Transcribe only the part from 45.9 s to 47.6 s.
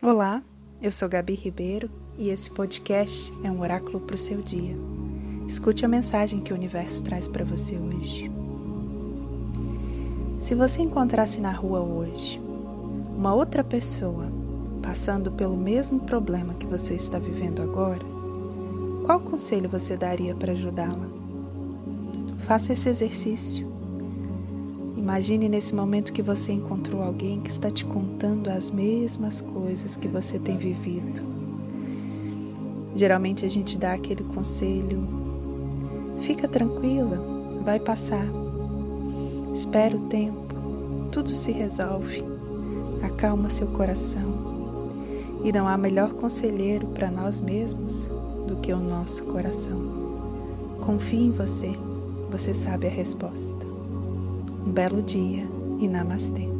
conselheiro para nós